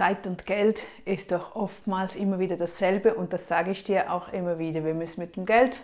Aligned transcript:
Zeit 0.00 0.26
und 0.26 0.46
Geld 0.46 0.80
ist 1.04 1.30
doch 1.30 1.54
oftmals 1.54 2.16
immer 2.16 2.38
wieder 2.38 2.56
dasselbe 2.56 3.12
und 3.12 3.34
das 3.34 3.48
sage 3.48 3.70
ich 3.70 3.84
dir 3.84 4.10
auch 4.10 4.32
immer 4.32 4.58
wieder. 4.58 4.82
Wir 4.82 4.94
müssen 4.94 5.20
mit 5.20 5.36
dem 5.36 5.44
Geld 5.44 5.76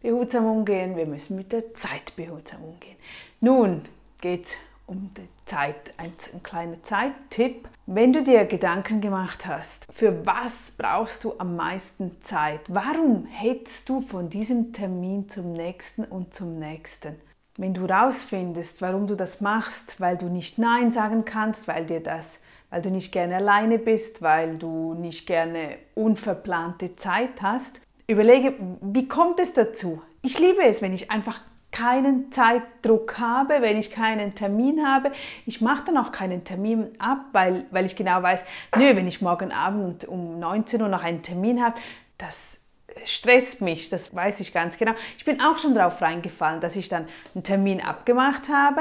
behutsam 0.00 0.46
umgehen, 0.46 0.94
wir 0.94 1.06
müssen 1.06 1.34
mit 1.34 1.50
der 1.50 1.74
Zeit 1.74 2.14
behutsam 2.14 2.62
umgehen. 2.62 2.94
Nun 3.40 3.84
geht 4.20 4.46
es 4.46 4.56
um 4.86 5.10
die 5.16 5.28
Zeit, 5.44 5.92
ein, 5.96 6.12
ein 6.32 6.42
kleiner 6.44 6.80
Zeittipp. 6.84 7.68
Wenn 7.86 8.12
du 8.12 8.22
dir 8.22 8.44
Gedanken 8.44 9.00
gemacht 9.00 9.44
hast, 9.44 9.88
für 9.92 10.24
was 10.24 10.70
brauchst 10.78 11.24
du 11.24 11.34
am 11.38 11.56
meisten 11.56 12.22
Zeit? 12.22 12.60
Warum 12.68 13.26
hetzt 13.26 13.88
du 13.88 14.02
von 14.02 14.30
diesem 14.30 14.72
Termin 14.72 15.28
zum 15.30 15.52
nächsten 15.52 16.04
und 16.04 16.32
zum 16.32 16.60
nächsten? 16.60 17.16
Wenn 17.56 17.74
du 17.74 17.86
rausfindest, 17.86 18.80
warum 18.82 19.08
du 19.08 19.16
das 19.16 19.40
machst, 19.40 20.00
weil 20.00 20.16
du 20.16 20.26
nicht 20.26 20.58
Nein 20.58 20.92
sagen 20.92 21.24
kannst, 21.24 21.66
weil 21.66 21.86
dir 21.86 22.00
das 22.00 22.38
weil 22.70 22.82
du 22.82 22.90
nicht 22.90 23.12
gerne 23.12 23.36
alleine 23.36 23.78
bist, 23.78 24.22
weil 24.22 24.56
du 24.58 24.94
nicht 24.94 25.26
gerne 25.26 25.76
unverplante 25.94 26.96
Zeit 26.96 27.42
hast. 27.42 27.80
Überlege, 28.06 28.54
wie 28.80 29.08
kommt 29.08 29.40
es 29.40 29.52
dazu? 29.54 30.02
Ich 30.22 30.38
liebe 30.38 30.62
es, 30.64 30.82
wenn 30.82 30.92
ich 30.92 31.10
einfach 31.10 31.40
keinen 31.70 32.32
Zeitdruck 32.32 33.18
habe, 33.18 33.60
wenn 33.60 33.76
ich 33.76 33.90
keinen 33.90 34.34
Termin 34.34 34.86
habe. 34.86 35.12
Ich 35.44 35.60
mache 35.60 35.84
dann 35.86 35.98
auch 35.98 36.12
keinen 36.12 36.44
Termin 36.44 36.88
ab, 36.98 37.26
weil, 37.32 37.66
weil 37.70 37.84
ich 37.84 37.94
genau 37.94 38.22
weiß, 38.22 38.42
nö, 38.76 38.96
wenn 38.96 39.06
ich 39.06 39.20
morgen 39.20 39.52
Abend 39.52 40.06
um 40.06 40.38
19 40.38 40.80
Uhr 40.80 40.88
noch 40.88 41.02
einen 41.02 41.22
Termin 41.22 41.62
habe, 41.62 41.76
das 42.16 42.58
stresst 43.04 43.60
mich, 43.60 43.90
das 43.90 44.14
weiß 44.14 44.40
ich 44.40 44.52
ganz 44.52 44.78
genau. 44.78 44.92
Ich 45.18 45.24
bin 45.24 45.40
auch 45.40 45.58
schon 45.58 45.74
darauf 45.74 46.00
reingefallen, 46.00 46.60
dass 46.60 46.74
ich 46.74 46.88
dann 46.88 47.06
einen 47.34 47.44
Termin 47.44 47.80
abgemacht 47.80 48.48
habe 48.48 48.80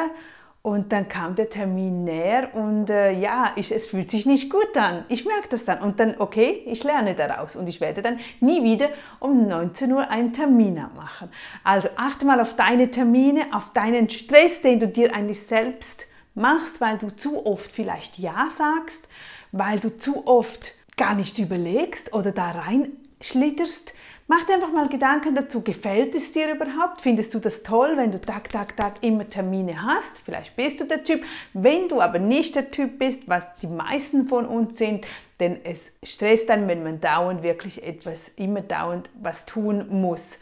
und 0.67 0.91
dann 0.91 1.07
kam 1.07 1.35
der 1.35 1.49
Termin 1.49 2.03
näher 2.03 2.53
und 2.53 2.89
äh, 2.89 3.13
ja, 3.13 3.53
ich, 3.55 3.71
es 3.71 3.87
fühlt 3.87 4.11
sich 4.11 4.25
nicht 4.25 4.49
gut 4.49 4.75
an. 4.75 5.05
Ich 5.07 5.25
merke 5.25 5.47
das 5.47 5.63
dann. 5.63 5.79
Und 5.79 5.97
dann, 5.97 6.15
okay, 6.19 6.61
ich 6.65 6.83
lerne 6.83 7.15
daraus 7.15 7.55
und 7.55 7.69
ich 7.69 7.79
werde 7.79 8.01
dann 8.01 8.19
nie 8.41 8.65
wieder 8.65 8.89
um 9.21 9.47
19 9.47 9.93
Uhr 9.93 10.09
einen 10.09 10.33
Termin 10.33 10.77
abmachen. 10.77 11.29
Also 11.63 11.87
achte 11.95 12.25
mal 12.25 12.41
auf 12.41 12.57
deine 12.57 12.91
Termine, 12.91 13.45
auf 13.53 13.71
deinen 13.71 14.09
Stress, 14.09 14.61
den 14.61 14.81
du 14.81 14.89
dir 14.89 15.15
eigentlich 15.15 15.41
selbst 15.43 16.07
machst, 16.35 16.81
weil 16.81 16.97
du 16.97 17.15
zu 17.15 17.45
oft 17.45 17.71
vielleicht 17.71 18.19
Ja 18.19 18.49
sagst, 18.49 19.07
weil 19.53 19.79
du 19.79 19.97
zu 19.97 20.27
oft 20.27 20.73
gar 20.97 21.15
nicht 21.15 21.39
überlegst 21.39 22.11
oder 22.11 22.33
da 22.33 22.51
reinschlitterst 22.51 23.93
Mach 24.29 24.43
dir 24.43 24.55
einfach 24.55 24.73
mal 24.73 24.89
Gedanken 24.89 25.35
dazu, 25.35 25.61
gefällt 25.61 26.13
es 26.13 26.33
dir 26.33 26.53
überhaupt? 26.53 26.99
Findest 26.99 27.33
du 27.33 27.39
das 27.39 27.63
toll, 27.63 27.93
wenn 27.95 28.11
du 28.11 28.19
Tag, 28.19 28.49
Tag, 28.49 28.75
Tag 28.75 28.95
immer 29.01 29.29
Termine 29.29 29.81
hast? 29.81 30.19
Vielleicht 30.19 30.53
bist 30.57 30.81
du 30.81 30.83
der 30.83 31.05
Typ. 31.05 31.23
Wenn 31.53 31.87
du 31.87 32.01
aber 32.01 32.19
nicht 32.19 32.53
der 32.57 32.69
Typ 32.69 32.99
bist, 32.99 33.21
was 33.27 33.43
die 33.61 33.67
meisten 33.67 34.27
von 34.27 34.45
uns 34.45 34.77
sind, 34.77 35.07
denn 35.39 35.63
es 35.63 35.79
stresst 36.03 36.49
dann, 36.49 36.67
wenn 36.67 36.83
man 36.83 36.99
dauernd 36.99 37.41
wirklich 37.41 37.81
etwas, 37.83 38.27
immer 38.35 38.59
dauernd 38.59 39.09
was 39.17 39.45
tun 39.45 40.01
muss. 40.01 40.37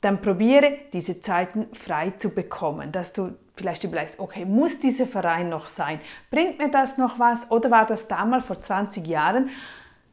Dann 0.00 0.22
probiere 0.22 0.78
diese 0.92 1.20
Zeiten 1.20 1.66
frei 1.74 2.12
zu 2.18 2.30
bekommen, 2.30 2.92
dass 2.92 3.12
du 3.12 3.32
vielleicht 3.56 3.82
überlegst, 3.82 4.20
okay, 4.20 4.44
muss 4.44 4.78
dieser 4.78 5.06
Verein 5.06 5.48
noch 5.48 5.66
sein? 5.66 6.00
Bringt 6.30 6.60
mir 6.60 6.70
das 6.70 6.98
noch 6.98 7.18
was? 7.18 7.50
Oder 7.50 7.68
war 7.72 7.84
das 7.84 8.06
damals 8.06 8.44
vor 8.44 8.62
20 8.62 9.04
Jahren? 9.08 9.50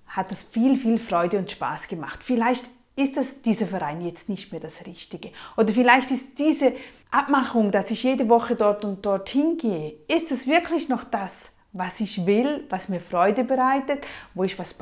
Hat 0.08 0.32
das 0.32 0.42
viel, 0.42 0.76
viel 0.76 0.98
Freude 0.98 1.38
und 1.38 1.52
Spaß 1.52 1.88
gemacht. 1.88 2.22
Vielleicht 2.23 2.66
ist 2.95 3.18
das 3.18 3.42
dieser 3.42 3.68
Verein 3.68 4.02
jetzt 4.02 4.30
nicht 4.30 4.52
mehr 4.52 4.62
das 4.62 4.86
Richtige. 4.86 5.32
Oder 5.56 5.70
vielleicht 5.73 6.12
ist 6.12 6.38
diese 6.38 6.73
Abmachung, 7.12 7.72
dass 7.72 7.92
ich 7.92 8.04
jede 8.04 8.30
Woche 8.30 8.56
dort 8.56 8.86
und 8.86 9.06
dort 9.06 9.30
hingehe, 9.30 9.94
ist 10.08 10.32
es 10.32 10.48
wirklich 10.48 10.90
noch 10.90 11.04
das, 11.04 11.52
was 11.72 12.00
ich 12.00 12.26
will, 12.26 12.66
was 12.70 12.90
mir 12.90 13.00
Freude 13.00 13.44
bereitet, 13.44 14.06
wo 14.34 14.44
ich 14.44 14.58
was 14.58 14.76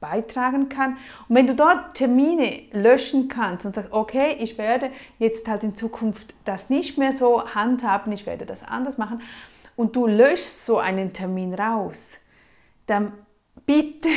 beitragen 0.00 0.68
kann. 0.68 0.98
Und 1.28 1.36
wenn 1.36 1.46
du 1.46 1.54
dort 1.54 1.94
Termine 1.94 2.62
löschen 2.72 3.28
kannst 3.28 3.64
und 3.64 3.74
sagst, 3.74 3.92
okay, 3.92 4.36
ich 4.40 4.58
werde 4.58 4.90
jetzt 5.18 5.46
halt 5.48 5.62
in 5.62 5.76
Zukunft 5.76 6.34
das 6.44 6.68
nicht 6.68 6.98
mehr 6.98 7.12
so 7.12 7.48
handhaben, 7.54 8.12
ich 8.12 8.26
werde 8.26 8.44
das 8.44 8.64
anders 8.64 8.98
machen, 8.98 9.22
und 9.76 9.96
du 9.96 10.06
löschst 10.06 10.66
so 10.66 10.78
einen 10.78 11.12
Termin 11.12 11.54
raus, 11.54 12.18
dann 12.86 13.12
bitte 13.64 14.08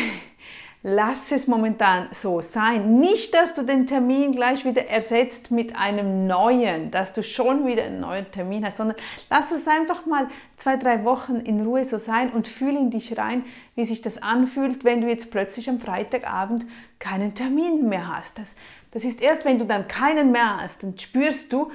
lass 0.88 1.31
es 1.31 1.47
momentan 1.47 2.09
so 2.12 2.41
sein. 2.41 3.00
Nicht, 3.00 3.34
dass 3.34 3.56
du 3.56 3.63
den 3.63 3.88
Termin 3.88 4.34
gleich 4.34 4.66
wieder 4.66 4.88
ersetzt 4.88 5.50
mit 5.50 5.75
einem 5.75 6.28
neuen, 6.28 6.91
dass 6.91 7.12
du 7.12 7.23
schon 7.23 7.66
wieder 7.66 7.85
einen 7.85 8.01
neuen 8.01 8.29
Termin 8.29 8.63
hast, 8.63 8.78
sondern 8.78 8.95
lass 9.31 9.51
es 9.51 9.68
einfach 9.68 10.06
mal 10.06 10.28
zwei, 10.57 10.78
drei 10.78 11.03
Wochen 11.03 11.38
in 11.38 11.66
Ruhe 11.66 11.85
so 11.85 11.97
sein 11.97 12.29
und 12.29 12.47
fühl 12.47 12.75
in 12.75 12.91
dich 12.91 13.18
rein, 13.18 13.44
wie 13.74 13.85
sich 13.85 14.03
das 14.03 14.22
anfühlt, 14.22 14.84
wenn 14.84 15.01
du 15.01 15.07
jetzt 15.07 15.31
plötzlich 15.31 15.68
am 15.72 15.79
Freitagabend 15.79 16.68
keinen 17.00 17.34
Termin 17.34 17.90
mehr 17.90 18.16
hast. 18.16 18.38
Das, 18.38 18.53
das 18.91 19.06
ist 19.06 19.24
erst, 19.24 19.44
wenn 19.44 19.57
du 19.57 19.66
dann 19.66 19.88
keinen 19.88 20.31
mehr 20.31 20.62
hast, 20.62 20.84
dann 20.84 20.95
spürst 21.00 21.51
du, 21.51 21.72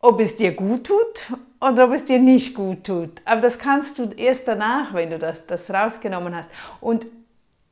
ob 0.00 0.18
es 0.18 0.34
dir 0.34 0.50
gut 0.54 0.88
tut 0.88 1.38
oder 1.60 1.84
ob 1.84 1.92
es 1.92 2.04
dir 2.04 2.18
nicht 2.18 2.56
gut 2.56 2.82
tut. 2.82 3.22
Aber 3.24 3.40
das 3.40 3.60
kannst 3.60 4.00
du 4.00 4.10
erst 4.16 4.48
danach, 4.48 4.92
wenn 4.92 5.10
du 5.10 5.20
das, 5.20 5.46
das 5.46 5.70
rausgenommen 5.70 6.34
hast. 6.34 6.50
Und 6.80 7.06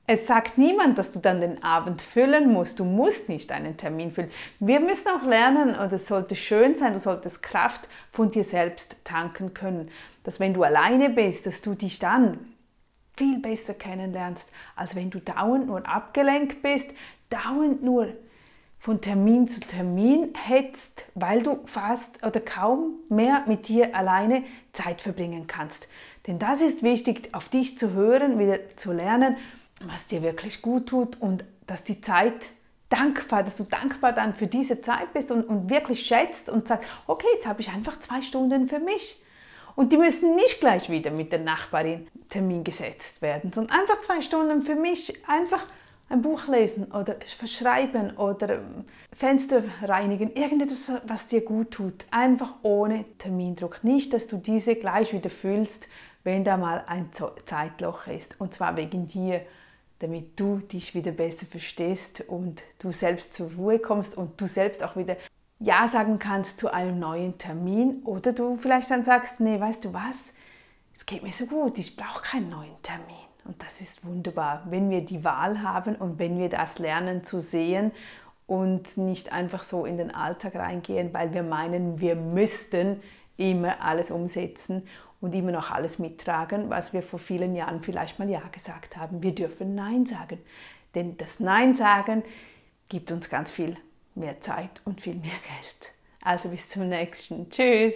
es 0.06 0.26
sagt 0.26 0.58
niemand, 0.58 0.98
dass 0.98 1.12
du 1.12 1.20
dann 1.20 1.40
den 1.40 1.62
Abend 1.62 2.02
füllen 2.02 2.52
musst. 2.52 2.80
Du 2.80 2.84
musst 2.84 3.28
nicht 3.28 3.52
einen 3.52 3.76
Termin 3.76 4.10
füllen. 4.10 4.32
Wir 4.58 4.80
müssen 4.80 5.08
auch 5.08 5.22
lernen, 5.24 5.76
und 5.76 5.92
es 5.92 6.08
sollte 6.08 6.34
schön 6.34 6.74
sein, 6.74 6.94
du 6.94 6.98
solltest 6.98 7.42
Kraft 7.42 7.88
von 8.10 8.30
dir 8.30 8.44
selbst 8.44 8.96
tanken 9.04 9.54
können. 9.54 9.90
Dass 10.24 10.40
wenn 10.40 10.54
du 10.54 10.64
alleine 10.64 11.08
bist, 11.08 11.46
dass 11.46 11.62
du 11.62 11.74
dich 11.74 12.00
dann 12.00 12.52
viel 13.16 13.38
besser 13.38 13.74
kennenlernst, 13.74 14.50
als 14.74 14.96
wenn 14.96 15.10
du 15.10 15.20
dauernd 15.20 15.66
nur 15.66 15.86
abgelenkt 15.86 16.62
bist, 16.62 16.90
dauernd 17.30 17.82
nur 17.82 18.08
von 18.80 19.00
Termin 19.00 19.48
zu 19.48 19.60
Termin 19.60 20.34
hetzt, 20.34 21.06
weil 21.14 21.44
du 21.44 21.60
fast 21.66 22.26
oder 22.26 22.40
kaum 22.40 22.94
mehr 23.08 23.44
mit 23.46 23.68
dir 23.68 23.94
alleine 23.94 24.42
Zeit 24.72 25.00
verbringen 25.00 25.46
kannst. 25.46 25.88
Denn 26.26 26.40
das 26.40 26.60
ist 26.60 26.82
wichtig, 26.82 27.28
auf 27.32 27.48
dich 27.48 27.78
zu 27.78 27.92
hören, 27.92 28.40
wieder 28.40 28.58
zu 28.76 28.92
lernen 28.92 29.36
was 29.86 30.06
dir 30.06 30.22
wirklich 30.22 30.62
gut 30.62 30.88
tut 30.88 31.20
und 31.20 31.44
dass 31.66 31.84
die 31.84 32.00
Zeit 32.00 32.34
dankbar, 32.88 33.42
dass 33.42 33.56
du 33.56 33.64
dankbar 33.64 34.12
dann 34.12 34.34
für 34.34 34.46
diese 34.46 34.80
Zeit 34.80 35.12
bist 35.12 35.30
und, 35.30 35.44
und 35.44 35.70
wirklich 35.70 36.06
schätzt 36.06 36.48
und 36.48 36.68
sagst, 36.68 36.88
okay, 37.06 37.26
jetzt 37.34 37.46
habe 37.46 37.60
ich 37.60 37.70
einfach 37.70 37.98
zwei 38.00 38.20
Stunden 38.20 38.68
für 38.68 38.78
mich. 38.78 39.22
Und 39.74 39.92
die 39.92 39.96
müssen 39.96 40.34
nicht 40.34 40.60
gleich 40.60 40.90
wieder 40.90 41.10
mit 41.10 41.32
der 41.32 41.38
Nachbarin 41.38 42.06
Termin 42.28 42.62
gesetzt 42.62 43.22
werden, 43.22 43.52
sondern 43.52 43.80
einfach 43.80 44.00
zwei 44.02 44.20
Stunden 44.20 44.62
für 44.62 44.74
mich, 44.74 45.26
einfach 45.26 45.64
ein 46.10 46.20
Buch 46.20 46.46
lesen 46.46 46.92
oder 46.92 47.16
verschreiben 47.38 48.16
oder 48.18 48.56
ähm, 48.56 48.84
Fenster 49.16 49.62
reinigen, 49.82 50.34
irgendetwas, 50.34 50.92
was 51.06 51.26
dir 51.26 51.40
gut 51.40 51.70
tut, 51.70 52.04
einfach 52.10 52.56
ohne 52.62 53.06
Termindruck. 53.16 53.82
Nicht, 53.82 54.12
dass 54.12 54.26
du 54.26 54.36
diese 54.36 54.76
gleich 54.76 55.14
wieder 55.14 55.30
fühlst, 55.30 55.88
wenn 56.22 56.44
da 56.44 56.58
mal 56.58 56.84
ein 56.86 57.10
Zeitloch 57.46 58.06
ist 58.06 58.38
und 58.38 58.54
zwar 58.54 58.76
wegen 58.76 59.06
dir 59.06 59.40
damit 60.02 60.38
du 60.38 60.58
dich 60.58 60.94
wieder 60.94 61.12
besser 61.12 61.46
verstehst 61.46 62.24
und 62.28 62.62
du 62.80 62.90
selbst 62.90 63.34
zur 63.34 63.52
Ruhe 63.52 63.78
kommst 63.78 64.16
und 64.16 64.40
du 64.40 64.48
selbst 64.48 64.82
auch 64.82 64.96
wieder 64.96 65.16
Ja 65.60 65.86
sagen 65.86 66.18
kannst 66.18 66.58
zu 66.58 66.72
einem 66.72 66.98
neuen 66.98 67.38
Termin 67.38 68.02
oder 68.04 68.32
du 68.32 68.56
vielleicht 68.56 68.90
dann 68.90 69.04
sagst, 69.04 69.38
nee, 69.38 69.60
weißt 69.60 69.84
du 69.84 69.92
was, 69.92 70.16
es 70.96 71.06
geht 71.06 71.22
mir 71.22 71.32
so 71.32 71.46
gut, 71.46 71.78
ich 71.78 71.96
brauche 71.96 72.22
keinen 72.22 72.50
neuen 72.50 72.82
Termin. 72.82 73.06
Und 73.44 73.62
das 73.62 73.80
ist 73.80 74.04
wunderbar, 74.04 74.64
wenn 74.70 74.90
wir 74.90 75.04
die 75.04 75.24
Wahl 75.24 75.62
haben 75.62 75.94
und 75.96 76.18
wenn 76.18 76.38
wir 76.38 76.48
das 76.48 76.78
lernen 76.78 77.24
zu 77.24 77.40
sehen 77.40 77.92
und 78.46 78.96
nicht 78.96 79.32
einfach 79.32 79.62
so 79.62 79.84
in 79.84 79.98
den 79.98 80.12
Alltag 80.12 80.56
reingehen, 80.56 81.14
weil 81.14 81.32
wir 81.32 81.42
meinen, 81.42 82.00
wir 82.00 82.16
müssten 82.16 83.00
immer 83.36 83.80
alles 83.82 84.10
umsetzen 84.10 84.86
und 85.22 85.34
immer 85.34 85.52
noch 85.52 85.70
alles 85.70 85.98
mittragen, 85.98 86.68
was 86.68 86.92
wir 86.92 87.02
vor 87.02 87.18
vielen 87.18 87.54
Jahren 87.54 87.82
vielleicht 87.82 88.18
mal 88.18 88.28
Ja 88.28 88.42
gesagt 88.52 88.98
haben. 88.98 89.22
Wir 89.22 89.34
dürfen 89.34 89.74
Nein 89.74 90.04
sagen, 90.04 90.38
denn 90.94 91.16
das 91.16 91.40
Nein 91.40 91.74
sagen 91.74 92.22
gibt 92.88 93.10
uns 93.10 93.30
ganz 93.30 93.50
viel 93.50 93.78
mehr 94.14 94.40
Zeit 94.42 94.82
und 94.84 95.00
viel 95.00 95.14
mehr 95.14 95.30
Geld. 95.30 95.94
Also 96.20 96.50
bis 96.50 96.68
zum 96.68 96.88
nächsten. 96.88 97.48
Tschüss. 97.48 97.94